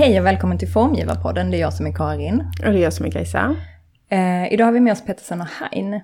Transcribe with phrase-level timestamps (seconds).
[0.00, 1.50] Hej och välkommen till Formgivarpodden.
[1.50, 2.40] Det är jag som är Karin.
[2.40, 3.56] Och det är jag som är Kajsa.
[4.08, 5.94] Eh, idag har vi med oss Pettersson och Hein.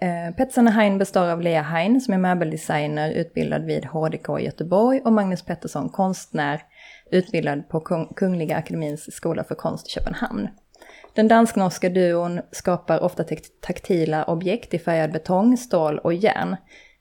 [0.00, 4.44] Eh, Pettersson och Hein består av Lea Hein som är möbeldesigner utbildad vid HDK i
[4.44, 6.62] Göteborg och Magnus Pettersson konstnär
[7.10, 10.48] utbildad på Kung Kungliga Akademins skola för konst i Köpenhamn.
[11.14, 13.24] Den dansk-norska duon skapar ofta
[13.60, 16.56] taktila objekt i färgad betong, stål och järn.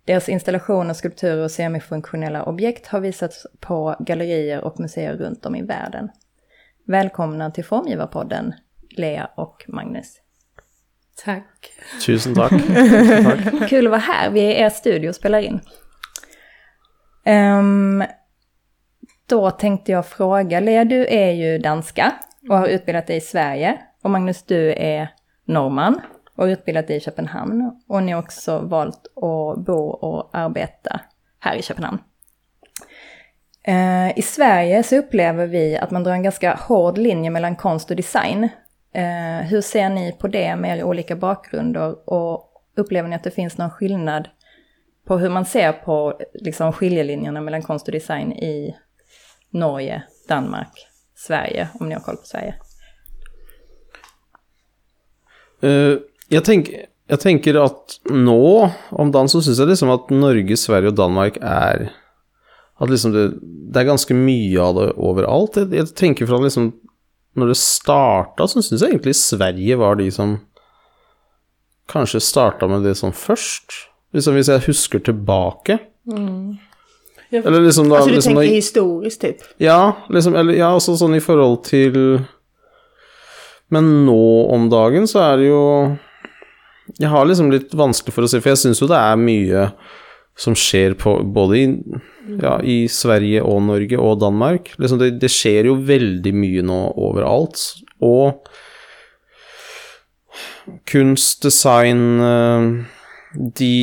[0.05, 5.61] Deras installationer, skulpturer och semifunktionella objekt har visats på gallerier och museer runt om i
[5.61, 6.09] världen.
[6.89, 8.53] Välkomna till Formgivarpodden,
[8.89, 10.15] Lea och Magnus.
[11.25, 11.71] Tack.
[12.05, 12.51] Tusen tack.
[13.23, 13.69] tack.
[13.69, 15.59] Kul att vara här, vi är i er studio och spelar in.
[17.25, 18.03] Um,
[19.25, 22.13] då tänkte jag fråga, Lea du är ju danska
[22.49, 23.79] och har utbildat dig i Sverige.
[24.03, 25.09] Och Magnus du är
[25.45, 26.01] norrman
[26.35, 27.81] och utbildat dig i Köpenhamn.
[27.87, 31.01] Och ni har också valt att bo och arbeta
[31.39, 31.99] här i Köpenhamn.
[33.69, 37.89] Eh, I Sverige så upplever vi att man drar en ganska hård linje mellan konst
[37.89, 38.43] och design.
[38.93, 43.31] Eh, hur ser ni på det med er olika bakgrunder och upplever ni att det
[43.31, 44.27] finns någon skillnad
[45.07, 48.75] på hur man ser på liksom, skiljelinjerna mellan konst och design i
[49.49, 52.55] Norge, Danmark, Sverige, om ni har koll på Sverige?
[55.63, 60.57] Uh, jag, tenker, jag tänker att nå om dagen så syns jag liksom att Norge,
[60.57, 61.91] Sverige och Danmark är
[62.79, 63.25] at liksom det,
[63.69, 65.59] det er ganske mye av det overalt.
[65.59, 66.71] Jeg, jeg tenker fra liksom
[67.37, 70.39] Når det starta, så syns jeg egentlig Sverige var de som
[71.89, 73.73] kanskje starta med det som først.
[74.13, 75.79] Liksom hvis jeg husker tilbake.
[76.09, 76.57] Mm.
[77.31, 79.43] Eller liksom da, altså du liksom, tenker historisk, typ?
[79.61, 81.97] Ja, liksom, eller, ja, også sånn i forhold til
[83.69, 85.63] Men nå om dagen så er det jo
[86.97, 89.67] Jeg har liksom litt vanskelig for å se, for jeg syns jo det er mye
[90.39, 91.65] som skjer på både i,
[92.39, 94.71] ja, i Sverige og Norge og Danmark.
[94.79, 97.61] Liksom det, det, skjer jo veldig mye nå overalt.
[98.05, 98.47] Og
[100.87, 102.67] kunst, design eh,
[103.59, 103.73] De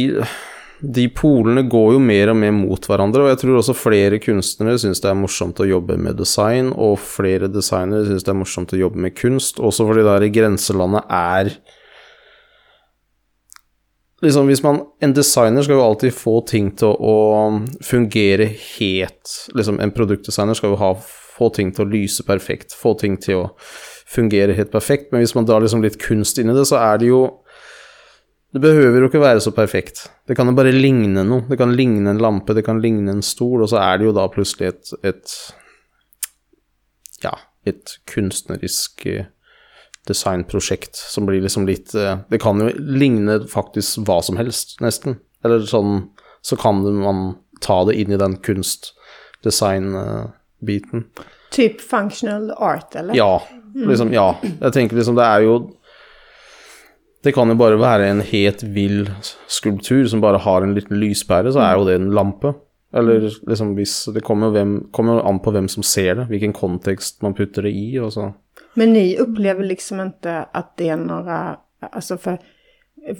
[0.80, 4.76] de polene går jo mer og mer mot hverandre, og jeg tror også flere kunstnere
[4.80, 8.74] syns det er morsomt å jobbe med design, og flere designere syns det er morsomt
[8.76, 11.52] å jobbe med kunst, også fordi det der grenselandet er
[14.24, 19.34] Liksom hvis man En designer skal jo alltid få ting til å, å fungere helt
[19.52, 20.94] Liksom, en produktdesigner skal jo ha,
[21.36, 23.48] få ting til å lyse perfekt, få ting til å
[24.06, 27.02] fungere helt perfekt, men hvis man drar liksom litt kunst inn i det, så er
[27.02, 27.24] det jo
[28.54, 30.06] det behøver jo ikke være så perfekt.
[30.24, 31.44] Det kan jo bare ligne noe.
[31.44, 34.14] Det kan ligne en lampe, det kan ligne en stol, og så er det jo
[34.16, 35.34] da plutselig et, et
[37.20, 37.34] Ja,
[37.68, 39.28] et kunstnerisk eh,
[40.08, 45.12] designprosjekt som blir liksom litt eh, Det kan jo ligne faktisk hva som helst, nesten.
[45.44, 45.92] Eller sånn
[46.42, 51.04] Så kan man ta det inn i den kunstdesign-biten.
[51.50, 53.16] Typ functional art, eller?
[53.16, 53.42] Ja.
[53.74, 54.38] Liksom, ja.
[54.42, 55.76] Jeg tenker liksom det er jo
[57.26, 59.08] det kan jo bare være en helt vill
[59.50, 62.52] skulptur som bare har en liten lyspære, så er jo det en lampe.
[62.94, 67.22] Eller liksom hvis Det kommer, hvem, kommer an på hvem som ser det, hvilken kontekst
[67.22, 67.98] man putter det i.
[67.98, 68.28] Og så.
[68.76, 72.38] Men ni upplever liksom inte att det är några, alltså för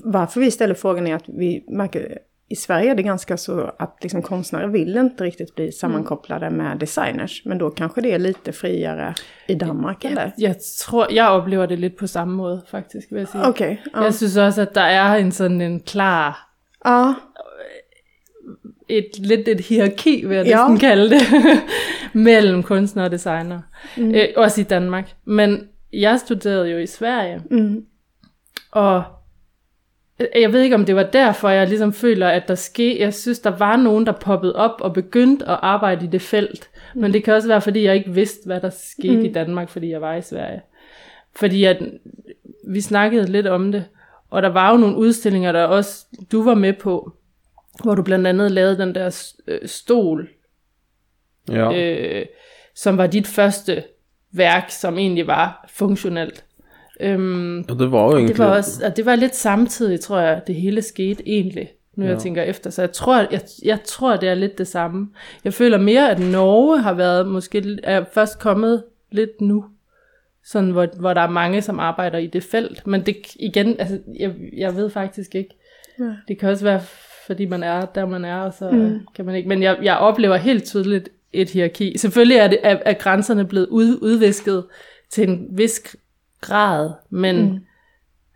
[0.05, 2.19] varför vi ställer frågan är att vi märker
[2.49, 6.79] i Sverige är det ganska så att liksom konstnärer vill inte riktigt bli sammankopplade med
[6.79, 7.43] designers.
[7.45, 9.15] Men då kanske det är lite friare
[9.49, 10.33] i Danmark, jeg, eller?
[10.37, 13.49] Jeg, tror, jeg oplever det lidt på samme måde, faktisk, vil jeg sige.
[13.49, 13.77] Okay.
[13.97, 14.05] Uh.
[14.05, 16.51] Jeg synes også, at der er en sådan en klar...
[16.89, 17.15] Uh.
[18.89, 21.23] Et, lidt et hierarki, vil jeg næsten kalde det,
[22.29, 23.61] mellem kunstner og designer.
[23.97, 24.15] Mm.
[24.15, 25.13] Øh, også i Danmark.
[25.25, 27.43] Men jeg studerede jo i Sverige.
[27.51, 27.85] Mm.
[28.71, 29.03] Og
[30.35, 33.01] jeg ved ikke, om det var derfor, jeg ligesom føler, at der ske.
[33.01, 36.71] Jeg synes, der var nogen, der poppede op og begyndte at arbejde i det felt.
[36.95, 37.01] Mm.
[37.01, 39.25] Men det kan også være, fordi jeg ikke vidste, hvad der skete mm.
[39.25, 40.63] i Danmark, fordi jeg var i Sverige.
[41.37, 41.83] Fordi at,
[42.69, 43.85] vi snakkede lidt om det,
[44.31, 47.13] og der var jo nogle udstillinger, der også du var med på,
[47.83, 50.29] hvor du blandt andet lavede den der øh, stol,
[51.49, 51.73] ja.
[51.73, 52.27] øh,
[52.75, 53.85] som var dit første
[54.33, 56.45] værk, som egentlig var funktionelt.
[57.01, 58.37] Øhm, ja, det var jo egentlig...
[58.37, 62.05] Det var, også, og det var lidt samtidig, tror jeg, det hele skete egentlig, nu
[62.05, 62.11] ja.
[62.11, 62.71] jeg tænker efter.
[62.71, 65.09] Så jeg tror, jeg, jeg tror, det er lidt det samme.
[65.45, 69.65] Jeg føler mere, at Norge har været måske er først kommet lidt nu,
[70.45, 72.87] sådan hvor, hvor der er mange, som arbejder i det felt.
[72.87, 75.57] Men det igen, altså, jeg, jeg ved faktisk ikke.
[75.99, 76.13] Ja.
[76.29, 76.81] Det kan også være,
[77.27, 79.01] fordi man er der, man er, og så mm.
[79.15, 79.49] kan man ikke.
[79.49, 81.99] Men jeg, jeg oplever helt tydeligt et hierarki.
[81.99, 84.65] Selvfølgelig er, det, er, er grænserne blevet ud, udvisket
[85.11, 85.97] til en vis
[86.41, 87.59] grad, men, mm.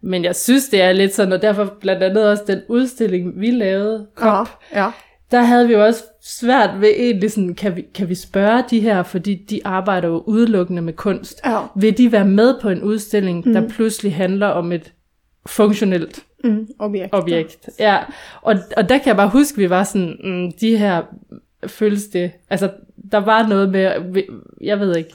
[0.02, 3.50] men jeg synes, det er lidt sådan, og derfor blandt andet også den udstilling, vi
[3.50, 4.90] lavede, Kop, ja, ja.
[5.30, 8.80] der havde vi jo også svært ved egentlig sådan, kan vi, kan vi spørge de
[8.80, 11.40] her, fordi de arbejder jo udelukkende med kunst.
[11.44, 11.60] Ja.
[11.76, 13.52] Vil de være med på en udstilling, mm.
[13.52, 14.92] der pludselig handler om et
[15.46, 17.14] funktionelt Mm, objekt.
[17.14, 17.68] objekt?
[17.78, 17.98] Ja,
[18.42, 21.02] og, og der kan jeg bare huske, vi var sådan, mm, de her
[21.66, 22.70] føles det, altså
[23.12, 23.92] der var noget med,
[24.60, 25.14] jeg ved ikke,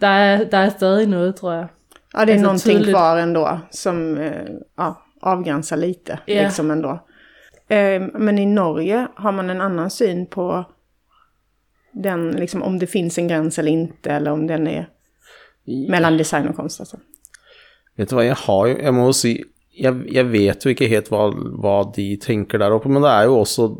[0.00, 1.66] der er, der er stadig noget, tror jeg.
[2.14, 2.94] Ja, det är Alltså någonting tydligt.
[2.96, 4.46] kvar ändå som eh,
[4.78, 6.18] ja, avgränsar lite.
[6.26, 6.42] Ja.
[6.42, 6.98] Liksom ändå.
[7.68, 10.64] Eh, men i Norge har man en annan syn på
[11.92, 14.86] den, liksom, om det finns en gräns eller inte, eller om den är
[15.88, 16.80] mellan design och konst.
[16.80, 16.96] Alltså.
[17.96, 19.42] Vet du hva, jeg har jo Jeg må jo si
[19.76, 21.28] Jeg, jeg vet jo ikke helt hva,
[21.60, 23.70] hva de tenker der oppe, men det er jo også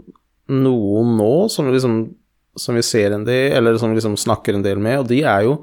[0.52, 1.98] noen nå som liksom
[2.56, 5.22] Som vi ser en del, eller som vi liksom snakker en del med, og de
[5.22, 5.58] er jo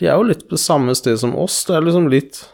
[0.00, 1.64] De er jo litt på samme sted som oss.
[1.68, 2.44] Det er liksom litt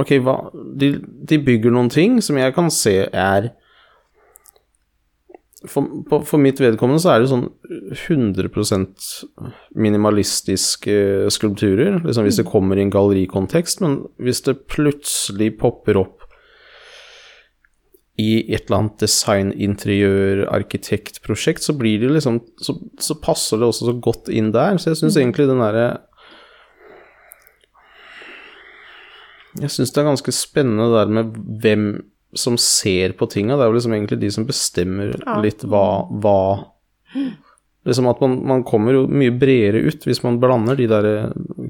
[0.00, 3.52] Ok, hva De, de bygger noen ting som jeg kan se er
[5.68, 7.46] for, på, for mitt vedkommende så er det sånn
[7.94, 9.06] 100%
[9.80, 10.96] minimalistiske
[11.32, 16.23] skulpturer, liksom hvis det kommer i en gallerikontekst, men hvis det plutselig popper opp
[18.20, 23.66] i et eller annet design, interiør, arkitektprosjekt, så blir det liksom så, så passer det
[23.66, 24.78] også så godt inn der.
[24.78, 25.86] Så jeg syns egentlig den derre
[29.54, 31.84] Jeg syns det er ganske spennende det der med hvem
[32.34, 33.54] som ser på tinga.
[33.54, 36.38] Det er jo liksom egentlig de som bestemmer litt hva, hva
[37.84, 41.08] Liksom at man, man kommer jo mye bredere ut hvis man blander de der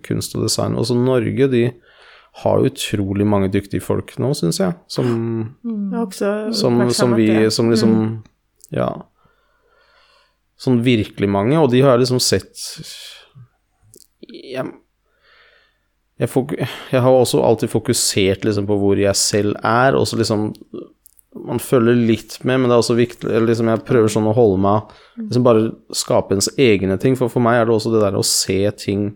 [0.06, 0.76] kunst og design.
[0.78, 1.64] Også Norge, de
[2.42, 5.10] har utrolig mange dyktige folk nå, syns jeg, som
[6.02, 7.50] också som, som vi.
[7.50, 8.22] Som liksom
[8.74, 8.88] Ja.
[10.58, 12.56] Sånn virkelig mange, og de har jeg liksom sett
[14.24, 14.64] Jeg,
[16.18, 20.18] jeg, fok, jeg har også alltid fokusert liksom på hvor jeg selv er, og så
[20.18, 20.52] liksom
[21.34, 24.34] Man følger litt med, men det er også viktig eller liksom Jeg prøver sånn å
[24.36, 28.02] holde meg liksom Bare skape ens egne ting, for for meg er det også det
[28.06, 29.12] der å se ting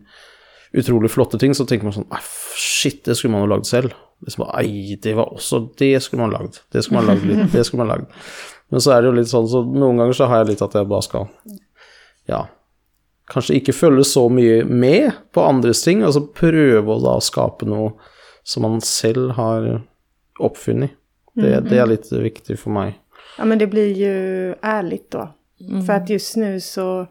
[0.73, 2.11] utrolig flotte ting, så tenker man sånn
[2.59, 3.95] Shit, det skulle man jo lagd selv.
[4.27, 6.61] Liksom, Ei, det var også Det skulle man lagd.
[6.73, 7.53] Det skulle man lagd litt.
[7.53, 8.21] Det skulle man lagd.
[8.69, 10.77] Men så er det jo litt sånn, så noen ganger så har jeg litt at
[10.77, 11.29] jeg bare skal
[12.29, 12.43] Ja,
[13.33, 17.69] kanskje ikke følge så mye med på andres ting, og så prøve å da skape
[17.69, 17.95] noe
[18.45, 19.69] som man selv har
[20.41, 20.95] oppfunnet.
[21.39, 22.97] Det, det er litt viktig for meg.
[23.39, 25.29] Ja men det blir ju ärligt då.
[25.87, 27.07] För att just nu så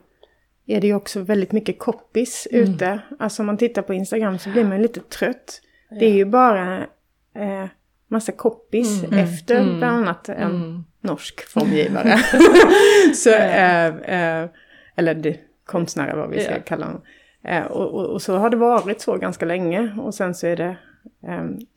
[0.67, 2.99] är det ju också väldigt mycket copies ute.
[3.19, 5.61] Alltså om man tittar på Instagram så blir man lite trött.
[5.99, 6.77] Det är ju bara
[7.35, 7.65] eh,
[8.07, 12.17] massa copies efter bland annat en norsk formgivare.
[13.15, 14.49] så, eh, eh,
[14.95, 16.61] eller det, konstnärer vad vi ska Ja.
[16.65, 17.01] kalla dem.
[17.43, 19.95] Eh, och, och, och så har det varit så ganska länge.
[19.99, 20.77] Och sen så är det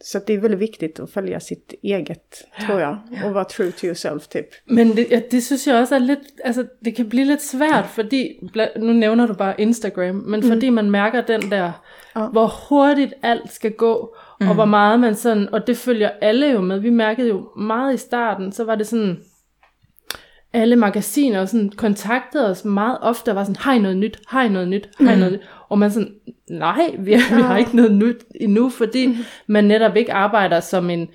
[0.04, 2.98] så att det är väldigt viktigt att följa sitt eget, tror jag.
[3.24, 4.46] Och vara true to yourself, typ.
[4.66, 7.86] Men det, ja, det synes jeg også er lidt, altså det kan blive lidt svært,
[7.86, 11.72] fordi, nu nævner du bare Instagram, men fordi man mærker den der,
[12.16, 12.26] Ja.
[12.26, 16.60] hvor hurtigt alt skal gå, og hvor meget man sådan, og det følger alle jo
[16.60, 19.18] med, vi mærkede jo meget i starten, så var det sådan,
[20.52, 24.44] alle magasiner sådan kontaktede os meget ofte og var sådan, har I noget nyt, har
[24.44, 25.40] I noget nyt, har I noget nyt?
[25.68, 26.14] Og man sådan,
[26.50, 30.90] nej, vi, har- vi har ikke noget nyt endnu, fordi man netop ikke arbejder som
[30.90, 31.08] en,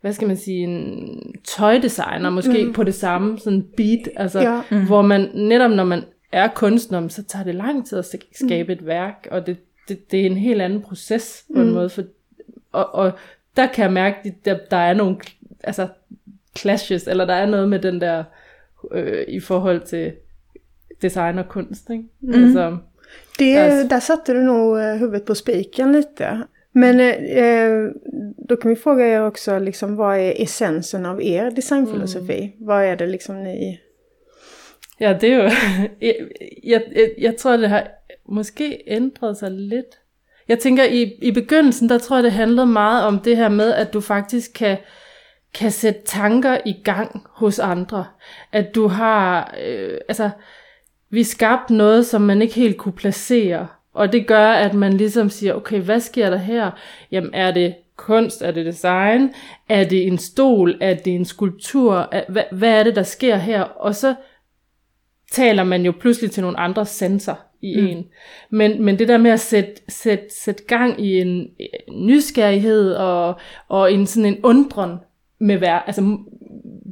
[0.00, 2.72] hvad skal man sige, en tøjdesigner, måske mm.
[2.72, 4.60] på det samme sådan beat, altså, Ja.
[4.70, 4.86] mm.
[4.86, 8.72] hvor man netop når man er kunstner, så tager det lang tid at sk- skabe
[8.72, 9.56] et værk, og det,
[9.88, 12.02] det, det er en helt anden proces på en måde, for,
[12.72, 13.12] og, og
[13.56, 15.16] der kan jeg mærke, at der, der er nogle
[15.64, 15.88] altså,
[16.58, 18.24] clashes, eller der er noget med den der,
[18.92, 20.12] øh, i forhold til
[21.02, 22.04] design kunst, ikke?
[22.20, 22.44] Mm.
[22.44, 22.76] Altså,
[23.38, 23.88] Det, Alltså.
[23.88, 26.42] Där satte du nog eh, huvudet på spiken lite.
[26.74, 27.90] Men eh,
[28.48, 32.56] då kan vi fråga er också, liksom, vad är essensen av er designfilosofi?
[32.60, 33.80] Vad är det liksom ni...
[34.98, 35.42] Ja, det jo...
[36.00, 36.16] jeg,
[36.64, 37.86] jeg, jeg, jeg tror, det har
[38.28, 39.98] måske ændret sig lidt.
[40.48, 43.72] Jeg tænker, i, i begyndelsen, der tror jeg, det handlede meget om det her med,
[43.72, 44.76] at du faktisk kan,
[45.54, 48.06] kan sætte tanker i gang hos andre.
[48.52, 49.54] At du har...
[49.64, 50.30] Øh, altså,
[51.10, 53.66] vi skabte noget, som man ikke helt kunne placere.
[53.94, 56.70] Og det gør, at man ligesom siger, okay, hvad sker der her?
[57.10, 58.42] Jamen, er det kunst?
[58.42, 59.34] Er det design?
[59.68, 60.78] Er det en stol?
[60.80, 62.08] Er det en skulptur?
[62.12, 63.62] Er- Hvad, hvad er det, der sker her?
[63.62, 64.14] Og så
[65.30, 67.86] taler man jo pludselig til nogle andre sensorer i mm.
[67.86, 68.06] en.
[68.50, 71.28] Men, men det der med at sætte, sætte, sætte gang i en,
[71.88, 74.98] en nysgerrighed og, og en sådan en undren
[75.42, 76.18] med ver, altså,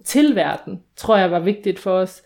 [0.05, 2.23] til verden, tror jeg var vigtigt for os.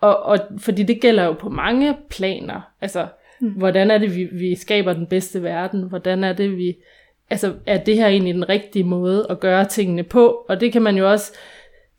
[0.00, 2.60] Og, og fordi det gælder jo på mange planer.
[2.80, 3.06] Altså,
[3.40, 3.50] mm.
[3.50, 5.82] hvordan er det, vi, vi skaber den bedste verden?
[5.82, 6.76] Hvordan er det, vi...
[7.30, 10.44] Altså, er det her egentlig den rigtige måde at gøre tingene på?
[10.48, 11.32] Og det kan man jo også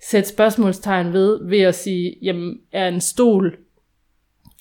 [0.02, 3.58] sætte spørgsmålstegn ved, ved at sige, jamen, er en stol,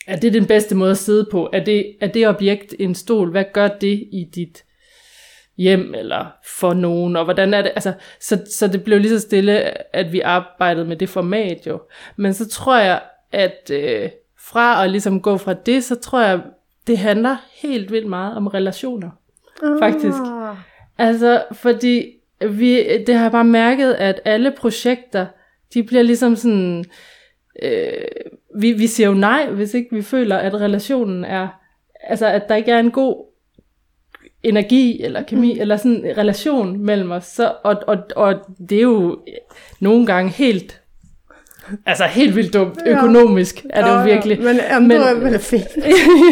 [0.06, 1.50] er det den bedste måde at sidde på?
[1.52, 3.30] Er det, er det objekt en stol?
[3.30, 4.64] Hvad gør det i dit
[5.56, 6.26] hjem, eller
[6.58, 7.72] for nogen, og hvordan er det?
[7.74, 9.52] Altså, så, så det blev lige så stille,
[9.96, 11.80] at vi arbejdede med det format jo.
[12.16, 16.40] Men så tror jeg, at øh, fra at ligesom gå fra det, så tror jeg,
[16.86, 19.10] det handler helt vildt meget om relationer,
[19.78, 20.18] faktisk.
[20.24, 20.56] Ah.
[20.98, 22.06] Altså, fordi
[22.40, 25.26] vi, det har jeg bare mærket, at alle projekter,
[25.74, 26.84] de bliver ligesom sådan,
[27.62, 27.92] øh,
[28.60, 31.48] vi, vi siger jo nej, hvis ikke vi føler, at relationen er,
[32.00, 33.33] altså at der ikke er en god
[34.44, 35.60] energi eller kemi, mm.
[35.60, 38.34] eller sådan en relation mellem os, så, og, og, og
[38.68, 39.18] det er jo
[39.80, 40.80] nogle gange helt,
[41.86, 42.90] altså helt vildt dumt, Ja.
[42.96, 44.38] økonomisk er det jo Ja, virkelig.
[44.42, 45.68] Men, jamen, Men- det var veldig fint.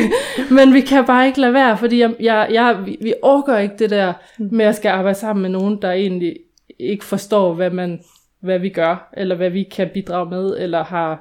[0.57, 3.75] Men vi kan bare ikke lade være, fordi jeg, jeg, jeg, vi, vi orker ikke
[3.79, 6.37] det der med at skal arbejde sammen med nogen, der egentlig
[6.79, 8.01] ikke forstår, hvad, man,
[8.41, 11.21] hvad vi gør, eller hvad vi kan bidrage med, eller har...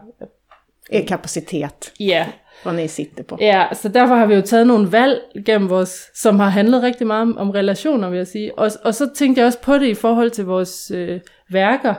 [0.91, 2.25] Er kapacitet, Ja,
[2.63, 3.38] hvor I sitter på.
[3.41, 7.08] ja, så derfor har vi jo taget nogle valg gennem vores, som har handlet rigtig
[7.08, 8.60] meget om, om relationer, vil jeg sige.
[8.60, 11.94] Og, og så tænkte jeg også på det i forhold til vores øh, værker.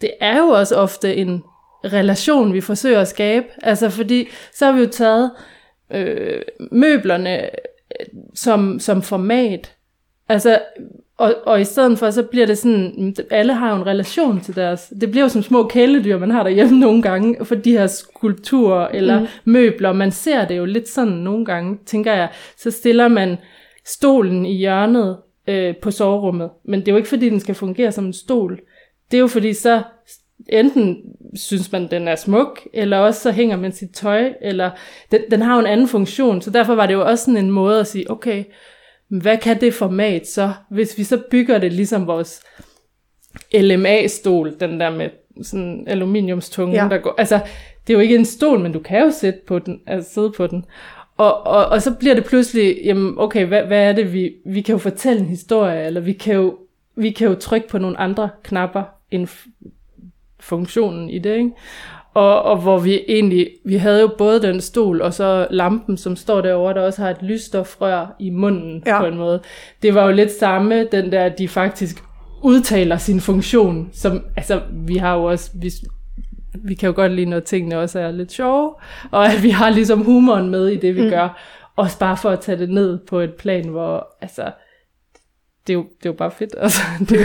[0.00, 1.42] Det er jo også ofte en
[1.84, 3.46] relation, vi forsøger at skabe.
[3.62, 5.30] Altså fordi, så har vi jo taget
[5.92, 9.74] øh, møblerne øh, som, som format.
[10.28, 10.58] Altså,
[11.20, 14.56] og, og i stedet for, så bliver det sådan, alle har jo en relation til
[14.56, 17.86] deres, det bliver jo som små kæledyr, man har derhjemme nogle gange, for de her
[17.86, 19.26] skulpturer eller mm.
[19.44, 23.36] møbler, man ser det jo lidt sådan nogle gange, tænker jeg, så stiller man
[23.86, 25.16] stolen i hjørnet
[25.48, 28.60] øh, på soverummet, men det er jo ikke fordi, den skal fungere som en stol,
[29.10, 29.82] det er jo fordi, så
[30.48, 30.96] enten
[31.34, 34.70] synes man, den er smuk, eller også så hænger man sit tøj, eller
[35.10, 37.50] den, den har jo en anden funktion, så derfor var det jo også sådan en
[37.50, 38.44] måde at sige, okay,
[39.10, 42.42] hvad kan det format så, hvis vi så bygger det ligesom vores
[43.54, 45.10] LMA-stol, den der med
[45.42, 46.88] sådan aluminiumstunge, Ja.
[46.88, 47.40] der går, altså
[47.86, 50.32] det er jo ikke en stol, men du kan jo sidde på den, altså sidde
[50.36, 50.64] på den.
[51.16, 54.60] Og, og, og så bliver det pludselig, jamen okay, hvad, hvad er det, vi, vi
[54.60, 56.58] kan jo fortælle en historie, eller vi kan jo,
[56.96, 59.28] vi kan jo trykke på nogle andre knapper end
[60.40, 61.50] funktionen i det, ikke?
[62.14, 66.16] Og, og hvor vi egentlig, vi havde jo både den stol, og så lampen, som
[66.16, 69.00] står derovre, der også har et lysstofrør i munden Ja.
[69.00, 69.40] på en måde.
[69.82, 72.04] Det var jo lidt samme, den der, de faktisk
[72.42, 75.70] udtaler sin funktion, som, altså, vi har jo også, vi,
[76.54, 78.74] vi kan jo godt lide, når tingene også er lidt sjove,
[79.10, 81.10] og at vi har ligesom humoren med i det, vi mm.
[81.10, 81.40] gør.
[81.76, 84.42] Også bare for at tage det ned på et plan, hvor, altså,
[85.66, 86.54] det er jo, det er jo bare fedt.
[86.58, 87.18] Altså, det,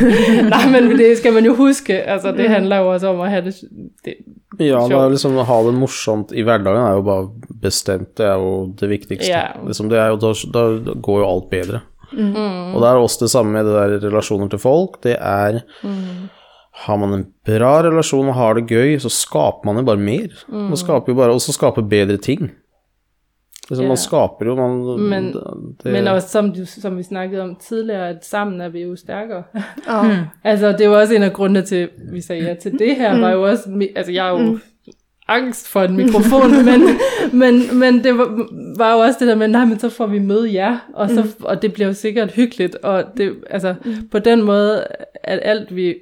[0.49, 1.93] nej, men det skal man jo huske.
[2.03, 3.55] Altså, det handler jo også om at have det,
[4.05, 4.13] det
[4.59, 8.27] Ja, det er liksom å ha det morsomt i hverdagen er jo bare bestemt, det
[8.29, 9.29] er jo det viktigste.
[9.31, 9.49] Ja.
[9.65, 11.81] Liksom det jo, da, da går jo alt bedre.
[12.13, 12.75] Mm.
[12.75, 15.01] Og det er også det samme med det der relasjoner til folk.
[15.05, 16.29] Det er Mm.
[16.85, 20.27] Har man en bra relasjon og har det gøy, så skaper man jo bare mer.
[20.51, 20.65] Mm.
[20.73, 22.49] Man skaper jo bare også skaper bedre ting.
[23.69, 23.87] Liksom, Ja.
[23.87, 24.55] Man skaper jo
[24.97, 25.33] man, Men-
[25.83, 28.95] det, Men også som, du, som vi snakkede om tidligere, at sammen er vi jo
[28.95, 29.43] stærkere.
[29.87, 30.19] Ja.
[30.51, 33.19] altså, det var også en af grundene til, at vi sagde ja til det her,
[33.19, 34.59] var jo også, altså jeg er jo
[35.27, 36.81] angst for en mikrofon, men,
[37.39, 40.19] men, men det var, var jo også det der med, nej, men så får vi
[40.19, 43.75] møde jer, og, så, og det bliver jo sikkert hyggeligt, og det, altså,
[44.11, 44.87] på den måde,
[45.23, 45.95] at alt vi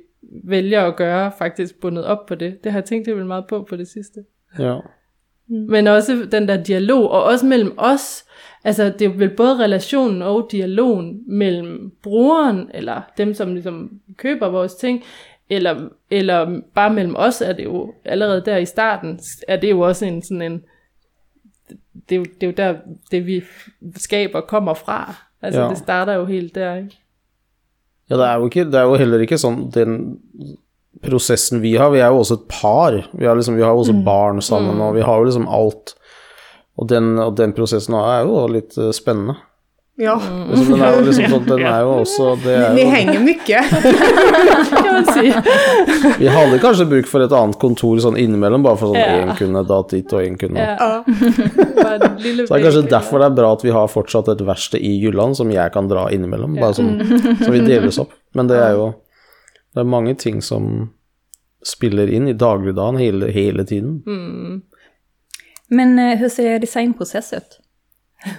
[0.44, 2.64] vælger at gøre, faktisk bundet op på det.
[2.64, 4.20] Det har jeg tænkt helt vildt meget på på det sidste.
[4.60, 4.78] ja.
[5.48, 8.26] Men også den der dialog, og også mellem os.
[8.64, 14.48] Altså, det er vel både relationen og dialogen mellem brugeren, eller dem, som ligesom køber
[14.50, 15.04] vores ting,
[15.50, 19.80] eller, eller bare mellem os, er det jo allerede der i starten, er det jo
[19.80, 20.64] også en sådan en,
[22.10, 22.76] det er jo, det er jo der,
[23.12, 23.44] det vi
[23.96, 25.16] skaber kommer fra.
[25.42, 25.66] Altså, Ja.
[25.66, 25.70] ja.
[25.70, 26.98] det starter jo helt der, ikke?
[28.10, 30.20] Ja, det er, jo ikke, det er jo heller ikke sånn den
[31.04, 31.92] prosessen vi har.
[31.94, 33.00] Vi er jo også et par.
[33.14, 35.96] Vi har, liksom, vi har jo også barn sammen, og vi har jo liksom alt.
[36.80, 39.36] Og den, og den prosessen er jo litt eh, spennende.
[40.02, 40.16] ja.
[40.18, 43.76] Liksom, den er jo liksom sånn, den er jo også det er jo, hänger mycket.
[44.74, 45.28] Kan man si.
[46.18, 49.20] Vi hadde kanskje bruk for et annet kontor sånn innimellom, bare for sånn Ja.
[49.22, 50.74] én kunne datt dit og én kunne Ja.
[50.82, 51.04] Ja.
[51.84, 54.96] Så det er kanskje derfor det er bra at vi har fortsatt et verksted i
[55.04, 56.94] Jylland som jeg kan dra innimellom, bare sånn,
[57.44, 58.14] så vi deles opp.
[58.34, 58.86] Men det er jo
[59.74, 60.92] Det er mange ting som
[61.66, 64.02] spiller inn i dagligdagen hele, hele tiden.
[65.74, 67.60] Men eh, hur ser designprocess ut?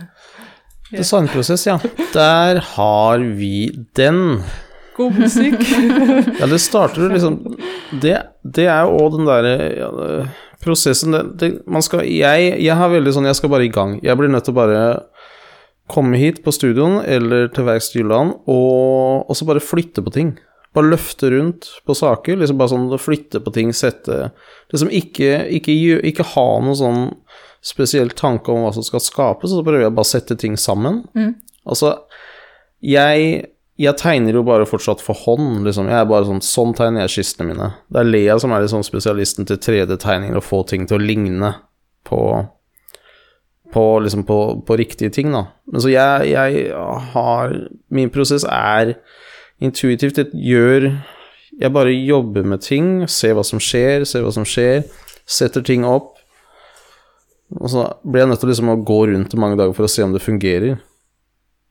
[0.95, 1.79] Designprosess, ja.
[2.13, 4.43] Der har vi den.
[4.97, 5.55] God musik.
[6.41, 7.57] Ja, det starter jo liksom
[8.03, 9.89] Det, det er jo òg den derre ja,
[10.63, 13.97] prosessen det, det, Man skal jeg, jeg har veldig sånn Jeg skal bare i gang.
[14.05, 14.85] Jeg blir nødt til å bare
[15.91, 20.31] komme hit på studioen eller til Verkstedet Jylland og, og så bare flytte på ting.
[20.75, 22.39] Bare løfte rundt på saker.
[22.41, 24.31] liksom Bare sånn flytte på ting, sette
[24.73, 25.75] Liksom ikke, ikke,
[26.11, 27.03] ikke ha noen sånn
[27.65, 30.57] spesiell tanke om hva som skal skapes, og så prøver jeg bare å sette ting
[30.61, 31.05] sammen.
[31.65, 31.95] Altså,
[32.85, 33.45] jeg,
[33.81, 35.89] jeg tegner jo bare fortsatt for hånd, liksom.
[35.89, 37.71] Jeg er bare sånn Sånn tegner jeg skissene mine.
[37.89, 41.55] Det er Lea som er liksom spesialisten til 3D-tegninger og få ting til å ligne
[42.05, 42.21] på
[43.75, 45.49] på, liksom på, på riktige ting, da.
[45.67, 46.67] Men så jeg, jeg
[47.15, 47.55] har
[47.91, 48.95] Min prosess er
[49.63, 50.19] intuitivt.
[50.19, 50.91] Jeg gjør
[51.55, 54.89] Jeg bare jobber med ting, ser hva som skjer, ser hva som skjer,
[55.23, 56.17] setter ting opp.
[57.55, 59.93] Og så blir jeg nødt til liksom å gå rundt i mange dager for å
[59.93, 60.81] se om det fungerer.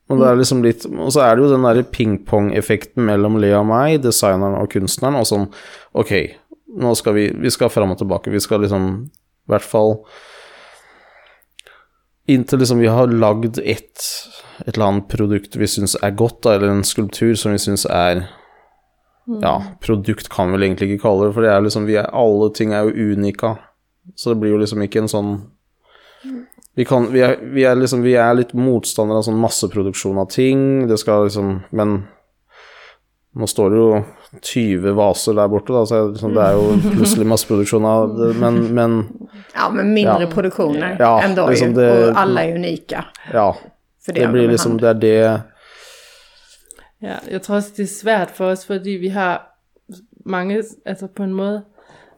[0.08, 3.62] Og, det er liksom litt, og så er det jo den derre pingpong-effekten mellom Lea
[3.62, 5.46] og meg, designeren og kunstneren, og sånn
[6.00, 6.12] Ok,
[6.80, 8.32] nå skal vi Vi skal fram og tilbake.
[8.34, 9.98] Vi skal liksom I hvert fall
[12.28, 14.06] Inntil liksom vi har lagd et,
[14.64, 17.86] et eller annet produkt vi syns er godt, da, eller en skulptur som vi syns
[17.90, 18.28] er
[19.44, 22.08] Ja, produkt kan vi vel egentlig ikke kalle det, for det er liksom vi er,
[22.12, 23.56] Alle ting er jo unika.
[24.16, 25.34] Så det blir jo liksom ikke en sånn
[26.76, 30.32] vi, kan, vi, er, vi, er liksom, vi er litt motstandere av sånn masseproduksjon av
[30.34, 30.88] ting.
[30.90, 32.04] Det skal liksom Men
[33.36, 34.04] nå står det jo
[34.42, 38.12] 20 vaser der borte, da, så er det liksom, det er jo plutselig masseproduksjon av
[38.18, 38.98] det, men, men
[39.56, 40.30] Ja, men mindre Ja.
[40.32, 43.06] produktioner Ja, ändå liksom det- Och alla är unika.
[43.34, 43.56] ja.
[44.06, 45.42] För Det blir liksom Det er det
[47.02, 49.42] Ja, jeg tror også, det er svært for os, fordi vi har
[50.26, 51.62] mange, altså på en måde,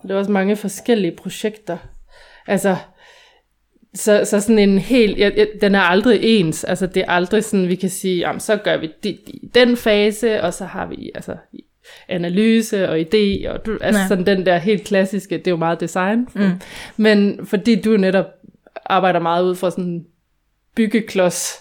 [0.04, 1.78] det er også mange forskellige projekter.
[2.48, 2.76] Altså,
[3.96, 7.44] så, så sådan en helt, ja, ja, den er aldrig ens, altså det er aldrig
[7.44, 10.86] sådan, vi kan sige, jamen, så gør vi det i den fase, og så har
[10.88, 11.36] vi altså
[12.08, 14.08] analyse og idé, og du, altså Ja.
[14.08, 16.28] sådan den der helt klassiske, det er jo meget design.
[16.34, 16.50] Mm.
[16.98, 18.26] Men fordi du netop
[18.86, 20.06] arbejder meget ud fra sådan
[20.76, 21.54] byggeklods,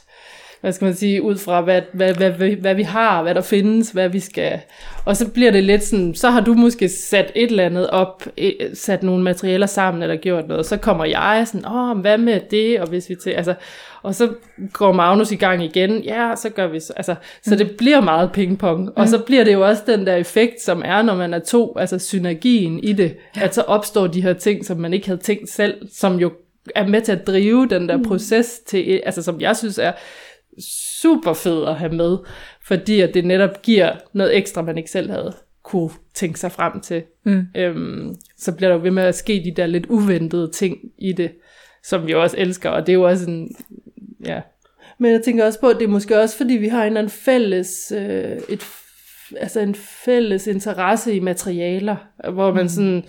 [0.64, 3.40] hvad skal man sige, ud fra hvad, hvad, hvad, hvad, hvad vi har, hvad der
[3.40, 4.61] findes, hvad vi skal.
[5.05, 8.27] Og så bliver det lidt sådan, så har du måske sat et eller andet op,
[8.37, 12.40] eh, sat nogle materialer sammen eller gjort noget, så kommer jeg sådan, åh, hvad med
[12.50, 13.55] det, og hvis vi til, altså,
[14.03, 14.29] og så
[14.72, 18.33] går Magnus i gang igen, ja, så gør vi så, altså, så det bliver meget
[18.33, 21.38] pingpong, og så bliver det jo også den der effekt, som er, når man er
[21.38, 25.20] to, altså synergien i det, at så opstår de her ting, som man ikke havde
[25.20, 26.33] tænkt selv, som jo
[26.74, 29.92] er med til at drive den der proces til, altså som jeg synes er
[31.00, 32.18] super fed at have med,
[32.66, 35.32] fordi at det netop giver noget ekstra, man ikke selv havde
[35.64, 37.02] kunne tænke sig frem til.
[37.24, 37.46] Mm.
[37.56, 41.12] Øhm, så bliver der jo ved med at ske de der lidt uventede ting i
[41.12, 41.32] det,
[41.82, 43.56] som vi også elsker, og det er jo også en,
[44.24, 44.40] ja.
[44.98, 47.00] Men jeg tænker også på, at det er måske også, fordi vi har en eller
[47.00, 48.66] anden fælles, øh, et,
[49.36, 51.96] altså en fælles interesse i materialer,
[52.32, 53.04] hvor man sådan,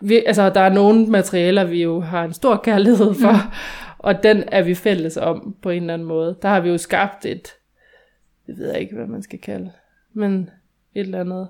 [0.00, 3.52] vi, altså der er nogle materialer, vi jo har en stor kærlighed for, mm.
[4.04, 6.38] Og den er vi fælles om på en eller anden måde.
[6.42, 7.48] Der har vi jo skabt et,
[8.48, 9.72] jeg ved ikke, hvad man skal kalde,
[10.12, 10.50] men
[10.94, 11.48] et eller andet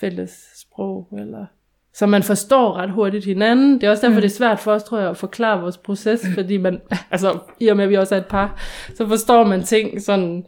[0.00, 1.46] fælles sprog, eller
[1.92, 3.74] så man forstår ret hurtigt hinanden.
[3.74, 4.20] Det er også derfor, mm.
[4.20, 7.68] det er svært for os, tror jeg, at forklare vores proces, fordi man, altså i
[7.68, 8.60] og med, at vi også er et par,
[8.94, 10.46] så forstår man ting sådan,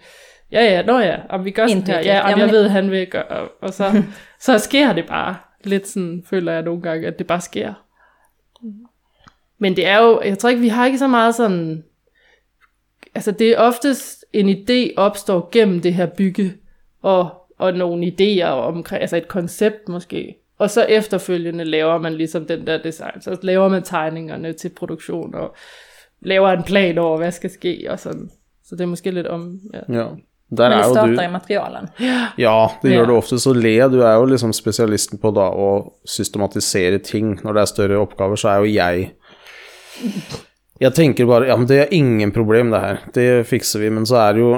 [0.53, 2.91] ja ja, nå ja, om vi gør sådan her, ja, om Jamen- jeg ved, han
[2.91, 4.03] vil gøre, og, og så,
[4.47, 5.37] så sker det bare.
[5.65, 7.75] Lidt sådan, føler jeg nogle gange, at det bare sker.
[9.63, 11.85] Men det er jo, jeg tror ikke, vi har ikke så meget sådan,
[13.15, 16.55] altså det er oftest en idé opstår gennem det her bygge,
[17.03, 20.37] og, og nogle idéer omkring, altså et koncept måske.
[20.59, 25.35] Og så efterfølgende laver man ligesom den der design, så laver man tegningerne til produktion,
[25.35, 25.55] og
[26.21, 28.31] laver en plan over, hvad skal ske, og sådan.
[28.65, 29.99] Så det er måske lidt om, ja.
[29.99, 30.07] Ja.
[30.57, 31.89] Der Men er det jo starter du i materialen.
[32.01, 32.95] Ja, det Ja.
[32.95, 33.39] gjør det ofte.
[33.39, 37.39] Så Lea, du er jo liksom spesialisten på da å systematisere ting.
[37.45, 39.13] Når det er større oppgaver, så er jo jeg
[40.83, 43.05] Jeg tenker bare ja, men det er ingen problem, det her.
[43.15, 43.91] Det fikser vi.
[43.95, 44.55] Men så er det jo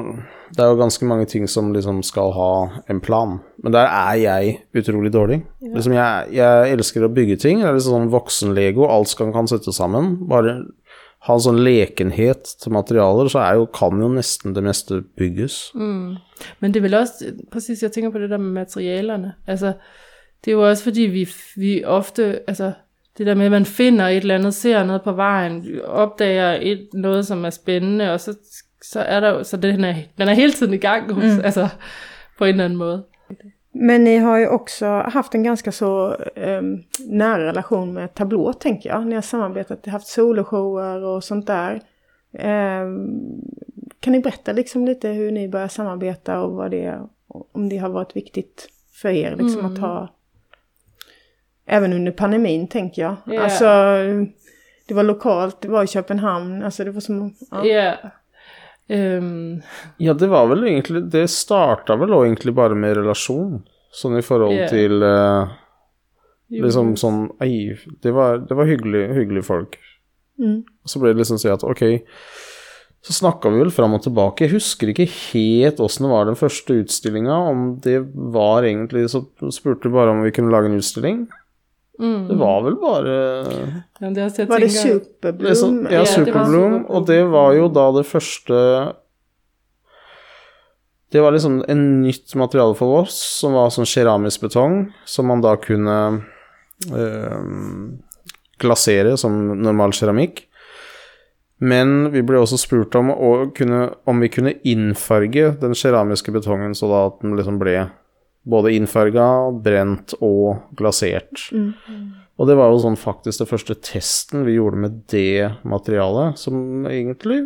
[0.55, 2.51] Det er jo ganske mange ting som liksom skal ha
[2.89, 3.41] en plan.
[3.65, 5.41] Men der er jeg utrolig dårlig.
[5.61, 7.59] Liksom jeg, jeg elsker å bygge ting.
[7.59, 8.87] Det er liksom sånn voksen-lego.
[8.87, 10.13] Alt skal kan settes sammen.
[10.31, 10.61] Bare
[11.25, 15.73] ha en sånn lekenhet til materialer, så er jo, kan jo nesten det meste bygges.
[15.75, 19.75] Men det er vel også, præcis jeg tænker på det der med materialerne, altså
[20.45, 21.23] det er jo også fordi vi,
[21.57, 22.75] vi ofte, altså
[23.19, 26.89] det der med at man finder et eller andet, ser noget på vejen, opdager et,
[26.93, 28.37] noget som er spændende, og så,
[28.83, 31.45] så er der så den er, den er hele tiden i gang hos, mm.
[31.45, 31.69] altså
[32.39, 33.05] på en eller anden måde.
[33.77, 36.17] Men ni har ju också haft en ganska så
[36.59, 39.07] um, nära relation med Tablå tänker jag.
[39.07, 41.81] Ni har samarbetat, haft soloshower och sånt där.
[42.39, 43.41] Ehm,
[44.01, 47.01] kan ni berätta liksom lite hur ni började samarbeta och vad det,
[47.53, 50.09] om det har varit viktigt för er liksom att ha
[51.67, 53.17] Även under pandemin tänker jag.
[53.27, 53.43] Ja.
[53.43, 53.65] Alltså
[54.89, 57.35] det var lokalt, det var i Köpenhamn, alltså det var som...
[57.51, 57.65] Ja.
[57.65, 57.95] Ja.
[58.89, 59.63] Øhm,
[59.97, 63.63] Ja, det var vel egentlig Det starta vel også egentlig bare med relasjon.
[63.95, 64.69] Sånn i forhold Ja.
[64.69, 65.49] til eh,
[66.51, 66.65] Jo.
[66.67, 69.79] liksom sånn Ei, det var, det var hyggelig, hyggelige folk.
[70.39, 70.65] Mm.
[70.83, 72.03] Og så ble det liksom si at ok,
[73.05, 74.45] så snakka vi vel fram og tilbake.
[74.45, 79.25] Jeg husker ikke helt åssen det var den første utstillinga, om det var egentlig Så
[79.53, 81.29] spurte vi bare om vi kunne lage en utstilling.
[82.01, 82.27] Mm.
[82.27, 83.13] Det var vel bare
[84.01, 85.45] Ja, det jeg Var det Superbloom?
[85.47, 86.87] liksom, Ja, Ja, det var Superbloom, Superbloom.
[86.91, 88.95] og det var jo da det første
[91.13, 95.41] Det var liksom en nytt materiale for oss, som var sånn keramisk betong, som man
[95.45, 96.25] da kunne
[96.91, 97.45] eh,
[98.59, 100.43] glasere som normal keramikk.
[101.63, 106.75] Men vi ble også spurt om, å kunne, om vi kunne innfarge den keramiske betongen,
[106.75, 107.77] så da at den liksom ble
[108.45, 109.27] både innfarga,
[109.65, 111.49] brent og glasert.
[112.39, 116.85] Og det var jo sånn faktisk det første testen vi gjorde med det materialet, som
[116.87, 117.45] egentlig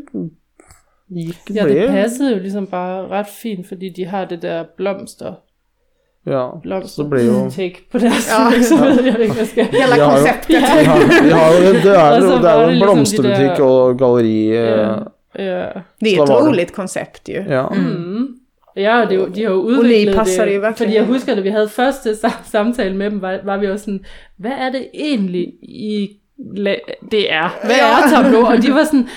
[1.08, 4.64] gikk Ja, det ble passede jo ligesom bare ret fint, fordi de har det der
[4.76, 5.38] blomster,
[6.28, 6.50] Ja,
[6.84, 8.50] så det ble jo take på deres Ja.
[9.06, 9.64] Jeg ved ikke, hvad skal.
[9.72, 10.48] Hela Vi har jo- konceptet.
[10.48, 12.82] vi har, vi har jo, det er jo, det var er jo det en liksom
[12.82, 14.98] blomsterbutikk og galleri Ja.
[15.38, 15.82] Ja.
[16.00, 17.44] Det är ett roligt koncept ju.
[17.48, 17.72] Ja.
[17.76, 18.37] Mm.
[18.78, 21.34] Ja, og det, jo- de har jo udviklet lige passer det virkelig Fordi jeg husker,
[21.34, 24.04] da vi havde første sa- samtale med dem, var, var vi jo sådan,
[24.36, 26.08] hvad er det egentlig, I
[27.10, 27.58] det er?
[27.66, 28.46] Hvad er tableau?
[28.46, 29.08] Og de var sådan,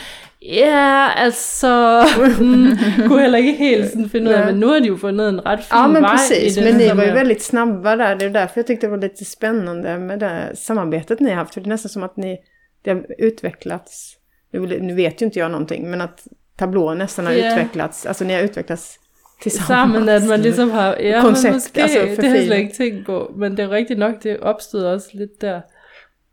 [0.42, 2.04] ja, altså,
[2.40, 5.30] mm, kunne heller ikke helt sådan finde ud af, men nu har de jo fundet
[5.30, 6.66] en ret fin Ja men vej precis, i det.
[6.74, 8.16] men ni var ju väldigt snabba där.
[8.16, 11.54] Det är därför jag tyckte det var lite spännande med det samarbetet ni har haft.
[11.54, 12.38] För det är nästan som att ni,
[12.86, 14.14] det har utvecklats,
[14.54, 17.52] nu nu vet ju inte jag någonting, men att tablån nästan har Ja.
[17.52, 18.96] utvecklats, alltså ni har utvecklats
[19.42, 19.68] tillsammans.
[19.68, 22.74] sammen, at man ligesom har, ja, Koncept, men måske, altså, det har jeg slet ikke
[22.74, 25.62] tænkt på, men det er rigtigt nok, det opstod også lidt der.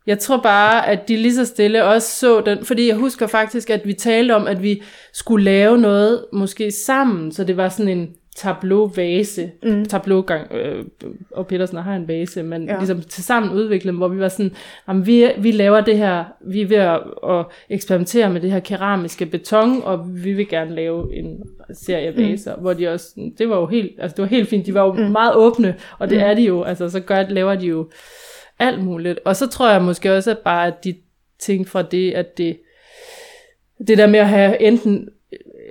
[0.06, 3.70] Jeg tror bare, at de lige så stille også så den, fordi jeg husker faktisk,
[3.70, 7.98] at vi talte om, at vi skulle lave noget måske sammen, så det var sådan
[7.98, 9.84] en tableau-vase, mm.
[9.84, 10.84] tableau-gang, øh,
[11.30, 12.76] og Petersen har en vase, men ja.
[12.76, 14.52] Ligesom til sammen udvikle dem, hvor vi var sådan,
[14.88, 18.60] jamen, vi, vi laver det her, vi er ved at, at eksperimentere med det her
[18.60, 22.62] keramiske beton, og vi vil gerne lave en serie vaser, mm.
[22.62, 24.92] hvor de også, det var jo helt, altså det var helt fint, de var jo
[24.92, 25.12] mm.
[25.12, 26.24] meget åbne, og det mm.
[26.24, 27.90] er de jo, altså så gør, laver de jo
[28.58, 29.18] alt muligt.
[29.24, 30.94] Og så tror jeg måske også at bare, at de
[31.38, 32.58] tænkte fra det, at det,
[33.88, 35.08] det der med at have enten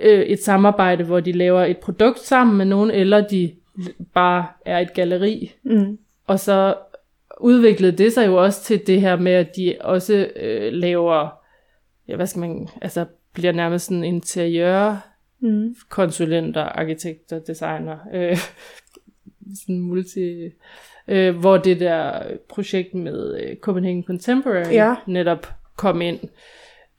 [0.00, 3.52] øh, et samarbejde, hvor de laver et produkt sammen med nogen, eller de
[4.14, 5.54] bare er et galleri.
[5.62, 5.98] Mm.
[6.26, 6.74] Og så
[7.40, 11.28] udviklede det sig jo også til det her med, at de også øh, laver,
[12.08, 14.96] ja, hvad skal man, altså bliver nærmest sådan interiør
[15.40, 15.74] Mm.
[15.88, 18.36] konsulenter, arkitekter, designer, øh,
[19.60, 20.50] sådan multi,
[21.08, 24.94] øh, hvor det der projekt med øh, Copenhagen Contemporary Ja.
[25.06, 26.18] netop kom ind.